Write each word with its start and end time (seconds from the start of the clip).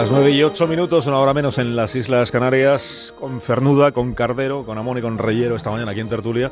Las 0.00 0.10
nueve 0.10 0.30
y 0.30 0.42
ocho 0.42 0.66
minutos, 0.66 1.06
una 1.08 1.18
hora 1.18 1.34
menos 1.34 1.58
en 1.58 1.76
las 1.76 1.94
Islas 1.94 2.32
Canarias, 2.32 3.14
con 3.20 3.38
Cernuda, 3.42 3.92
con 3.92 4.14
Cardero, 4.14 4.64
con 4.64 4.78
Amón 4.78 4.96
y 4.96 5.02
con 5.02 5.18
Reyero 5.18 5.56
esta 5.56 5.70
mañana 5.70 5.90
aquí 5.90 6.00
en 6.00 6.08
Tertulia 6.08 6.50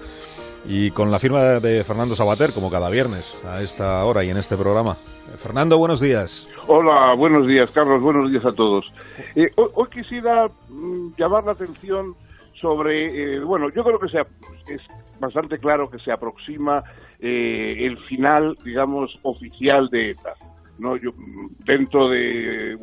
y 0.66 0.90
con 0.90 1.10
la 1.10 1.18
firma 1.18 1.40
de 1.58 1.82
Fernando 1.82 2.14
Sabater, 2.14 2.52
como 2.52 2.70
cada 2.70 2.90
viernes, 2.90 3.40
a 3.46 3.62
esta 3.62 4.04
hora 4.04 4.22
y 4.22 4.28
en 4.28 4.36
este 4.36 4.54
programa. 4.58 4.98
Fernando, 5.38 5.78
buenos 5.78 5.98
días. 5.98 6.46
Hola, 6.66 7.14
buenos 7.14 7.46
días, 7.46 7.70
Carlos, 7.70 8.02
buenos 8.02 8.30
días 8.30 8.44
a 8.44 8.52
todos. 8.52 8.84
Eh, 9.34 9.50
hoy, 9.56 9.88
quisiera 9.90 10.50
mm, 10.68 11.14
llamar 11.16 11.44
la 11.44 11.52
atención 11.52 12.14
sobre, 12.60 13.36
eh, 13.36 13.40
bueno, 13.40 13.70
yo 13.70 13.82
creo 13.82 13.98
que 13.98 14.10
sea, 14.10 14.26
es 14.66 14.82
bastante 15.18 15.56
claro 15.56 15.88
que 15.88 15.98
se 16.00 16.12
aproxima 16.12 16.84
eh, 17.18 17.76
el 17.80 17.96
final, 18.08 18.58
digamos, 18.62 19.18
oficial 19.22 19.88
de 19.88 20.10
ETA. 20.10 20.34
¿no? 20.78 20.96
Yo, 20.96 21.10
dentro 21.64 22.08
de 22.08 22.76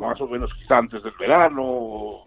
más 0.00 0.20
o 0.20 0.26
menos 0.26 0.50
quizá 0.54 0.78
antes 0.78 1.02
del 1.02 1.12
verano, 1.18 2.24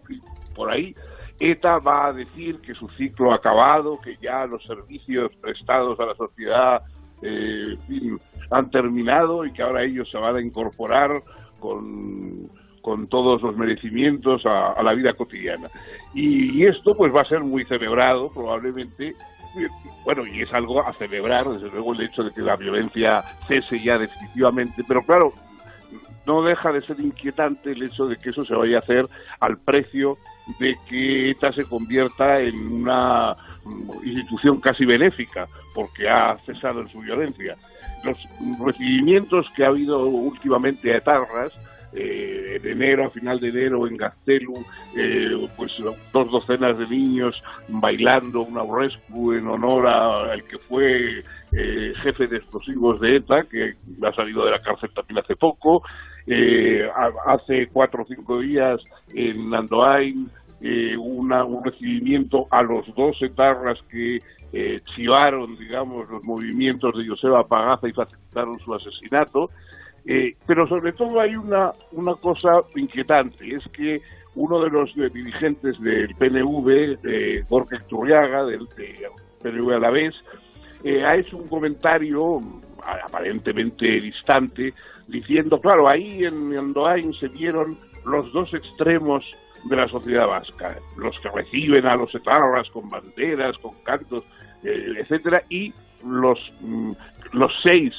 por 0.54 0.70
ahí, 0.70 0.94
ETA 1.40 1.78
va 1.78 2.06
a 2.06 2.12
decir 2.12 2.60
que 2.60 2.74
su 2.74 2.88
ciclo 2.90 3.32
ha 3.32 3.36
acabado, 3.36 4.00
que 4.00 4.16
ya 4.22 4.46
los 4.46 4.62
servicios 4.64 5.32
prestados 5.40 5.98
a 5.98 6.06
la 6.06 6.14
sociedad 6.14 6.82
eh, 7.20 7.76
han 8.50 8.70
terminado 8.70 9.44
y 9.44 9.52
que 9.52 9.62
ahora 9.62 9.82
ellos 9.82 10.08
se 10.10 10.18
van 10.18 10.36
a 10.36 10.40
incorporar 10.40 11.22
con, 11.58 12.48
con 12.80 13.08
todos 13.08 13.42
los 13.42 13.56
merecimientos 13.56 14.46
a, 14.46 14.80
la 14.82 14.94
vida 14.94 15.12
cotidiana. 15.14 15.68
Y, 16.14 16.64
esto 16.64 16.96
pues 16.96 17.12
va 17.12 17.22
a 17.22 17.24
ser 17.24 17.42
muy 17.42 17.64
celebrado 17.64 18.30
probablemente 18.32 19.14
bueno, 20.04 20.26
y 20.26 20.42
es 20.42 20.52
algo 20.52 20.84
a 20.84 20.92
celebrar, 20.94 21.48
desde 21.48 21.70
luego, 21.70 21.92
el 21.94 22.02
hecho 22.02 22.24
de 22.24 22.32
que 22.32 22.40
la 22.40 22.56
violencia 22.56 23.24
cese 23.46 23.80
ya 23.80 23.98
definitivamente, 23.98 24.82
pero 24.86 25.02
claro, 25.02 25.32
no 26.26 26.42
deja 26.42 26.72
de 26.72 26.82
ser 26.82 27.00
inquietante 27.00 27.72
el 27.72 27.82
hecho 27.82 28.06
de 28.06 28.16
que 28.16 28.30
eso 28.30 28.44
se 28.44 28.54
vaya 28.54 28.78
a 28.78 28.80
hacer 28.80 29.08
al 29.40 29.58
precio 29.58 30.18
de 30.58 30.76
que 30.88 31.30
ETA 31.30 31.52
se 31.52 31.64
convierta 31.64 32.40
en 32.40 32.82
una 32.82 33.36
institución 34.04 34.60
casi 34.60 34.84
benéfica, 34.84 35.46
porque 35.74 36.08
ha 36.08 36.36
cesado 36.44 36.80
en 36.80 36.88
su 36.88 37.00
violencia. 37.00 37.56
Los 38.04 38.18
recibimientos 38.64 39.46
que 39.56 39.64
ha 39.64 39.68
habido 39.68 40.04
últimamente 40.06 40.92
a 40.92 40.98
etarras, 40.98 41.52
eh, 41.96 42.60
en 42.62 42.70
enero, 42.72 43.06
a 43.06 43.10
final 43.10 43.38
de 43.38 43.48
enero, 43.48 43.86
en 43.86 43.96
Gastelu, 43.96 44.54
eh, 44.96 45.48
pues 45.56 45.72
dos 46.12 46.30
docenas 46.30 46.76
de 46.76 46.88
niños 46.88 47.40
bailando 47.68 48.42
una 48.42 48.62
rescue 48.64 49.38
en 49.38 49.46
honor 49.46 49.86
al 49.86 50.42
que 50.44 50.58
fue 50.58 51.22
eh, 51.52 51.92
jefe 52.02 52.26
de 52.26 52.38
explosivos 52.38 53.00
de 53.00 53.16
ETA, 53.16 53.44
que 53.44 53.74
ha 54.02 54.12
salido 54.12 54.44
de 54.44 54.50
la 54.50 54.60
cárcel 54.60 54.90
también 54.92 55.20
hace 55.20 55.36
poco. 55.36 55.82
Hace 57.26 57.68
cuatro 57.72 58.02
o 58.02 58.06
cinco 58.06 58.40
días 58.40 58.80
en 59.12 59.50
Nandoain, 59.50 60.30
un 60.98 61.62
recibimiento 61.64 62.46
a 62.50 62.62
los 62.62 62.86
dos 62.94 63.20
etarras 63.20 63.78
que 63.90 64.20
chivaron, 64.94 65.56
digamos, 65.58 66.08
los 66.08 66.24
movimientos 66.24 66.96
de 66.96 67.06
Joseba 67.06 67.46
Pagaza 67.46 67.88
y 67.88 67.92
facilitaron 67.92 68.58
su 68.60 68.74
asesinato. 68.74 69.50
Eh, 70.06 70.36
pero 70.46 70.68
sobre 70.68 70.92
todo 70.92 71.20
hay 71.20 71.34
una, 71.34 71.72
una 71.92 72.14
cosa 72.16 72.60
inquietante, 72.76 73.54
es 73.54 73.66
que 73.68 74.02
uno 74.34 74.60
de 74.60 74.68
los 74.68 74.94
dirigentes 74.94 75.80
del 75.80 76.14
PNV, 76.16 77.00
de 77.00 77.44
Jorge 77.48 77.78
Turriaga, 77.88 78.44
del 78.44 78.66
PNV 79.42 79.72
a 79.72 79.78
la 79.78 79.90
vez, 79.90 80.14
eh, 80.82 81.02
ha 81.02 81.16
hecho 81.16 81.38
un 81.38 81.48
comentario 81.48 82.36
aparentemente 82.84 83.86
distante, 84.00 84.74
diciendo, 85.08 85.58
claro, 85.60 85.88
ahí 85.88 86.24
en 86.24 86.56
Andoain 86.56 87.12
se 87.14 87.28
vieron 87.28 87.76
los 88.06 88.32
dos 88.32 88.52
extremos 88.54 89.24
de 89.64 89.76
la 89.76 89.88
sociedad 89.88 90.26
vasca, 90.26 90.76
los 90.98 91.18
que 91.20 91.30
reciben 91.30 91.86
a 91.86 91.96
los 91.96 92.14
etarras 92.14 92.68
con 92.70 92.90
banderas, 92.90 93.56
con 93.58 93.74
cantos, 93.82 94.24
eh, 94.62 94.94
etcétera, 94.98 95.42
y 95.48 95.72
los, 96.04 96.38
mm, 96.60 96.92
los 97.32 97.52
seis 97.62 97.92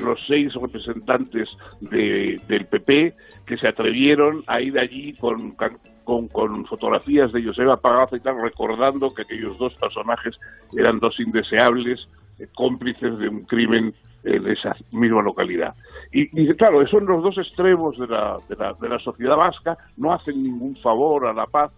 los 0.00 0.18
seis 0.26 0.54
representantes 0.54 1.48
del 1.80 2.66
PP 2.66 3.14
que 3.46 3.56
se 3.56 3.68
atrevieron 3.68 4.44
a 4.46 4.60
ir 4.60 4.78
allí 4.78 5.14
con, 5.14 5.56
con, 6.04 6.66
fotografías 6.66 7.32
de 7.32 7.42
Joseba 7.42 7.78
Pagaza 7.78 8.16
y 8.16 8.20
tal, 8.20 8.40
recordando 8.40 9.12
que 9.12 9.22
aquellos 9.22 9.58
dos 9.58 9.74
personajes 9.74 10.38
eran 10.76 11.00
dos 11.00 11.18
indeseables 11.20 12.08
cómplices 12.54 13.18
de 13.18 13.28
un 13.28 13.42
crimen 13.42 13.94
eh, 14.24 14.38
de 14.38 14.52
esa 14.52 14.76
misma 14.92 15.22
localidad. 15.22 15.74
Y, 16.12 16.28
y, 16.40 16.54
claro, 16.54 16.86
son 16.86 17.06
los 17.06 17.22
dos 17.22 17.38
extremos 17.38 17.98
de 17.98 18.06
la, 18.06 18.38
de, 18.48 18.56
la, 18.56 18.72
de 18.74 18.88
la 18.88 18.98
sociedad 19.00 19.36
vasca, 19.36 19.76
no 19.96 20.12
hacen 20.12 20.42
ningún 20.42 20.76
favor 20.76 21.26
a 21.26 21.32
la 21.32 21.46
paz. 21.46 21.72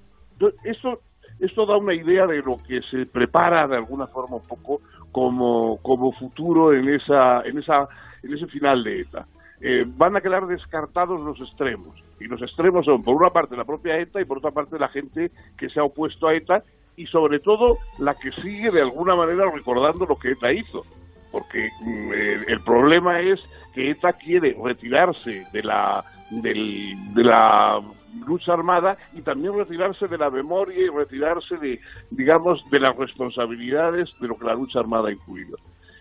Eso 0.65 1.01
esto 1.41 1.65
da 1.65 1.77
una 1.77 1.95
idea 1.95 2.27
de 2.27 2.43
lo 2.43 2.59
que 2.67 2.81
se 2.91 3.07
prepara 3.07 3.67
de 3.67 3.77
alguna 3.77 4.07
forma 4.07 4.37
un 4.37 4.47
poco 4.47 4.83
como, 5.11 5.79
como 5.79 6.13
futuro 6.13 6.75
en 6.75 6.89
esa, 6.89 7.41
en 7.43 7.59
esa 7.59 7.89
en 8.23 8.35
ese 8.35 8.47
final 8.47 8.85
de 8.85 9.01
ETA. 9.01 9.27
Eh, 9.63 9.85
van 9.87 10.17
a 10.17 10.21
quedar 10.21 10.47
descartados 10.47 11.21
los 11.21 11.41
extremos. 11.41 12.03
Y 12.19 12.25
los 12.25 12.41
extremos 12.43 12.85
son, 12.85 13.03
por 13.03 13.15
una 13.15 13.31
parte, 13.31 13.57
la 13.57 13.65
propia 13.65 13.99
ETA 13.99 14.21
y 14.21 14.25
por 14.25 14.39
otra 14.39 14.51
parte, 14.51 14.79
la 14.79 14.89
gente 14.89 15.31
que 15.57 15.69
se 15.69 15.81
ha 15.81 15.85
opuesto 15.85 16.29
a 16.29 16.35
ETA 16.35 16.63
y, 17.01 17.07
sobre 17.07 17.41
todo, 17.41 17.79
la 17.99 18.15
que 18.15 18.31
sigue 18.43 18.71
de 18.71 18.83
alguna 18.83 19.17
manera 19.17 19.51
recordando 19.51 20.07
lo 20.07 20.17
que 20.17 20.33
ETA 20.33 20.53
hizo. 20.53 20.85
Porque 21.33 21.69
mm, 21.81 22.13
el 22.49 22.61
problema 22.61 23.21
es 23.21 23.41
que 23.75 23.91
ETA 23.91 24.13
quiere 24.15 24.57
retirarse 24.63 25.47
de 25.53 25.63
la, 25.63 26.05
de 26.31 27.25
la 27.25 27.81
lucha 28.27 28.53
armada 28.53 28.97
y 29.15 29.23
también 29.23 29.57
retirarse 29.57 30.09
de 30.09 30.19
la 30.19 30.31
memoria 30.31 30.79
y 30.79 30.89
retirarse 30.89 31.57
de, 31.57 31.81
digamos, 32.11 32.63
de 32.71 32.81
las 32.81 32.97
responsabilidades 32.97 34.09
de 34.21 34.29
lo 34.29 34.37
que 34.37 34.47
la 34.47 34.55
lucha 34.55 34.81
armada 34.81 35.09
ha 35.09 35.13
incluido. 35.13 35.57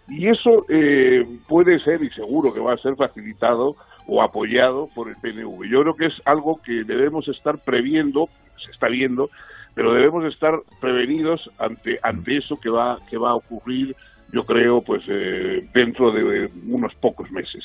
Y 0.09 0.28
eso 0.28 0.66
eh, 0.70 1.26
puede 1.48 1.80
ser, 1.84 2.04
y 2.04 2.09
seguro 2.09 2.54
que 2.54 2.59
va 2.59 2.74
a 2.74 2.78
ser 2.78 2.96
facilitado 2.96 3.76
o 4.08 4.24
apoyado 4.24 4.90
por 4.96 5.08
el 5.08 5.16
PNV. 5.16 5.66
Yo 5.70 5.82
creo 5.82 5.96
que 5.96 6.08
es 6.08 6.22
algo 6.26 6.59
que 6.64 6.84
debemos 6.84 7.28
estar 7.28 7.59
previendo, 7.59 8.28
se 8.66 8.72
está 8.72 8.88
viendo, 8.88 9.30
pero 9.74 9.94
debemos 9.94 10.25
estar 10.25 10.59
prevenidos 10.80 11.50
ante, 11.57 12.00
ante 12.03 12.38
eso 12.38 12.59
que 12.59 12.69
va, 12.69 13.00
que 13.09 13.18
va 13.18 13.31
a 13.31 13.35
ocurrir, 13.35 13.96
yo 14.31 14.46
creo, 14.46 14.81
pues 14.81 15.03
eh, 15.07 15.68
dentro 15.74 16.12
de 16.12 16.52
unos 16.68 16.94
pocos 16.96 17.31
meses. 17.31 17.63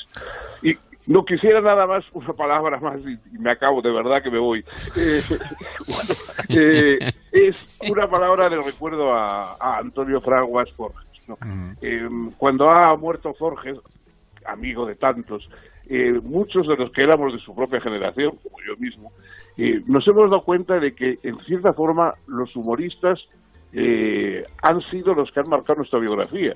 Y 0.63 0.73
no 1.07 1.23
quisiera 1.23 1.61
nada 1.61 1.85
más 1.85 2.03
una 2.13 2.33
palabra 2.33 2.79
más 2.79 2.99
y, 3.01 3.37
me 3.37 3.51
acabo, 3.51 3.81
de 3.81 3.91
verdad 3.91 4.23
que 4.23 4.31
me 4.31 4.39
voy. 4.39 4.65
Eh, 4.95 5.21
es 7.31 7.79
una 7.89 8.07
palabra 8.07 8.49
de 8.49 8.61
recuerdo 8.61 9.13
a, 9.13 9.55
a 9.59 9.77
Antonio 9.77 10.19
Fraguas 10.21 10.69
por 10.75 10.93
eh, 11.81 12.07
cuando 12.37 12.69
ha 12.69 12.95
muerto 12.95 13.33
Forges, 13.33 13.77
amigo 14.47 14.85
de 14.85 14.95
tantos, 14.95 15.49
eh, 15.87 16.19
muchos 16.23 16.67
de 16.67 16.75
los 16.75 16.91
que 16.91 17.03
éramos 17.03 17.33
de 17.33 17.39
su 17.39 17.55
propia 17.55 17.81
generación, 17.81 18.37
como 18.43 18.57
yo 18.65 18.75
mismo, 18.77 19.11
eh, 19.57 19.81
nos 19.85 20.07
hemos 20.07 20.29
dado 20.29 20.43
cuenta 20.43 20.79
de 20.79 20.93
que, 20.93 21.19
en 21.23 21.37
cierta 21.45 21.73
forma, 21.73 22.13
los 22.27 22.55
humoristas 22.55 23.19
han 24.61 24.79
sido 24.89 25.13
los 25.13 25.29
que 25.31 25.41
han 25.41 25.49
marcado 25.49 25.79
nuestra 25.79 25.99
biografía. 25.99 26.55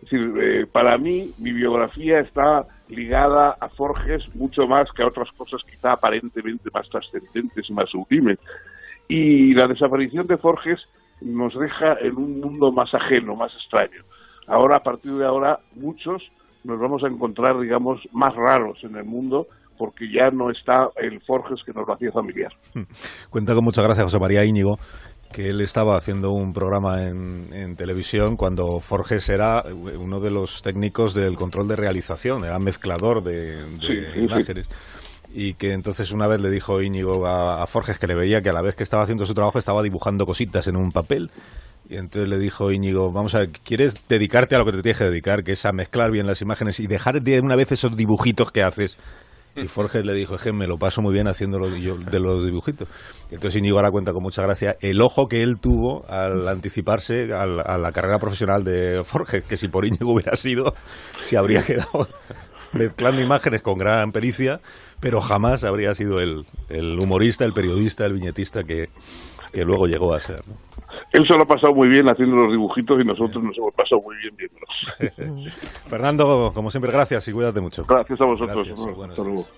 Es 0.00 0.10
decir, 0.10 0.68
para 0.70 0.96
mí, 0.96 1.32
mi 1.38 1.50
biografía 1.52 2.20
está 2.20 2.60
ligada 2.88 3.56
a 3.58 3.68
Forges 3.68 4.32
mucho 4.36 4.68
más 4.68 4.90
que 4.92 5.02
a 5.02 5.08
otras 5.08 5.30
cosas 5.32 5.60
quizá 5.68 5.92
aparentemente 5.92 6.70
más 6.72 6.88
trascendentes 6.88 7.68
y 7.68 7.72
más 7.72 7.90
sublimes. 7.90 8.38
Y 9.08 9.54
la 9.54 9.66
desaparición 9.66 10.26
de 10.26 10.38
Forges 10.38 10.80
nos 11.20 11.58
deja 11.58 11.98
en 12.00 12.16
un 12.16 12.40
mundo 12.40 12.72
más 12.72 12.92
ajeno, 12.94 13.34
más 13.34 13.52
extraño. 13.54 14.02
Ahora, 14.46 14.76
a 14.76 14.82
partir 14.82 15.12
de 15.12 15.24
ahora, 15.24 15.60
muchos 15.74 16.22
nos 16.64 16.78
vamos 16.78 17.04
a 17.04 17.08
encontrar, 17.08 17.58
digamos, 17.60 18.00
más 18.12 18.34
raros 18.34 18.78
en 18.84 18.96
el 18.96 19.04
mundo 19.04 19.46
porque 19.78 20.06
ya 20.12 20.30
no 20.30 20.50
está 20.50 20.90
el 20.96 21.20
Forges 21.22 21.60
que 21.64 21.72
nos 21.72 21.86
lo 21.86 21.94
hacía 21.94 22.12
familiar. 22.12 22.52
Cuenta 23.30 23.54
con 23.54 23.64
muchas 23.64 23.84
gracias 23.84 24.04
José 24.04 24.18
María 24.20 24.44
Íñigo 24.44 24.78
que 25.32 25.48
él 25.48 25.60
estaba 25.62 25.96
haciendo 25.96 26.30
un 26.30 26.52
programa 26.52 27.08
en, 27.08 27.74
televisión 27.74 28.36
cuando 28.36 28.80
Forges 28.80 29.28
era 29.30 29.64
uno 29.64 30.20
de 30.20 30.30
los 30.30 30.62
técnicos 30.62 31.14
del 31.14 31.36
control 31.36 31.68
de 31.68 31.76
realización, 31.76 32.44
era 32.44 32.58
mezclador 32.58 33.24
de, 33.24 33.64
imágenes 34.16 34.68
y 35.34 35.54
que 35.54 35.72
entonces 35.72 36.12
una 36.12 36.28
vez 36.28 36.40
le 36.42 36.50
dijo 36.50 36.82
Íñigo 36.82 37.26
a, 37.26 37.66
Forges 37.66 37.98
que 37.98 38.06
le 38.06 38.14
veía 38.14 38.42
que 38.42 38.50
a 38.50 38.52
la 38.52 38.62
vez 38.62 38.76
que 38.76 38.82
estaba 38.82 39.04
haciendo 39.04 39.24
su 39.24 39.32
trabajo 39.32 39.58
estaba 39.58 39.82
dibujando 39.82 40.26
cositas 40.26 40.68
en 40.68 40.76
un 40.76 40.92
papel. 40.92 41.30
Y 41.92 41.96
entonces 41.98 42.26
le 42.26 42.38
dijo 42.38 42.72
Íñigo, 42.72 43.12
vamos 43.12 43.34
a 43.34 43.40
ver, 43.40 43.50
¿quieres 43.50 44.08
dedicarte 44.08 44.54
a 44.54 44.58
lo 44.58 44.64
que 44.64 44.72
te 44.72 44.80
tienes 44.80 44.96
que 44.96 45.04
dedicar, 45.04 45.44
que 45.44 45.52
es 45.52 45.66
a 45.66 45.72
mezclar 45.72 46.10
bien 46.10 46.26
las 46.26 46.40
imágenes 46.40 46.80
y 46.80 46.86
dejar 46.86 47.20
de 47.20 47.38
una 47.38 47.54
vez 47.54 47.70
esos 47.70 47.98
dibujitos 47.98 48.50
que 48.50 48.62
haces? 48.62 48.96
Y 49.56 49.68
Forges 49.68 50.02
le 50.06 50.14
dijo, 50.14 50.36
es 50.36 50.40
que 50.40 50.54
me 50.54 50.66
lo 50.66 50.78
paso 50.78 51.02
muy 51.02 51.12
bien 51.12 51.28
haciendo 51.28 51.58
de 51.58 52.18
los 52.18 52.46
dibujitos. 52.46 52.88
Entonces 53.30 53.60
Íñigo 53.60 53.76
ahora 53.76 53.90
cuenta 53.90 54.14
con 54.14 54.22
mucha 54.22 54.40
gracia 54.40 54.74
el 54.80 55.02
ojo 55.02 55.28
que 55.28 55.42
él 55.42 55.58
tuvo 55.60 56.08
al 56.08 56.48
anticiparse 56.48 57.30
a 57.34 57.44
la, 57.44 57.92
carrera 57.92 58.18
profesional 58.18 58.64
de 58.64 59.04
Forges, 59.04 59.44
que 59.44 59.58
si 59.58 59.68
por 59.68 59.84
Íñigo 59.84 60.14
hubiera 60.14 60.34
sido, 60.34 60.72
se 61.20 61.36
habría 61.36 61.62
quedado 61.62 62.08
mezclando 62.72 63.20
imágenes 63.20 63.60
con 63.60 63.76
gran 63.76 64.12
pericia, 64.12 64.60
pero 64.98 65.20
jamás 65.20 65.62
habría 65.62 65.94
sido 65.94 66.20
el, 66.20 66.46
el 66.70 66.98
humorista, 66.98 67.44
el 67.44 67.52
periodista, 67.52 68.06
el 68.06 68.14
viñetista 68.14 68.64
que, 68.64 68.88
que 69.52 69.62
luego 69.62 69.86
llegó 69.86 70.14
a 70.14 70.20
ser. 70.20 70.40
Él 71.12 71.26
se 71.26 71.34
lo 71.34 71.42
ha 71.42 71.46
pasado 71.46 71.74
muy 71.74 71.88
bien 71.88 72.08
haciendo 72.08 72.36
los 72.36 72.52
dibujitos 72.52 73.00
y 73.00 73.04
nosotros 73.04 73.42
nos 73.44 73.56
hemos 73.58 73.74
pasado 73.74 74.00
muy 74.00 74.16
bien 74.16 74.34
viéndolos. 74.36 75.52
Fernando, 75.86 76.52
como 76.54 76.70
siempre, 76.70 76.90
gracias 76.90 77.28
y 77.28 77.32
cuídate 77.32 77.60
mucho. 77.60 77.84
Gracias 77.86 78.20
a 78.20 78.24
vosotros. 78.24 78.66
Gracias, 78.66 79.52